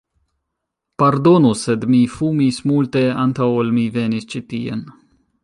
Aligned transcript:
Pardonu, 1.03 1.51
sed 1.63 1.85
mi 1.91 1.99
fumis 2.15 2.59
multe 2.73 3.05
antaŭ 3.27 3.51
ol 3.61 3.71
mi 3.79 3.85
venis 4.01 4.27
ĉi 4.35 4.43
tien... 4.55 4.85